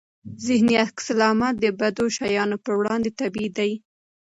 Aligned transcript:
ذهني 0.45 0.75
عکس 0.85 1.05
العمل 1.15 1.53
د 1.59 1.65
بدو 1.79 2.05
شیانو 2.17 2.57
پر 2.63 2.73
وړاندې 2.79 3.09
طبيعي 3.19 3.49
دی. 3.57 3.71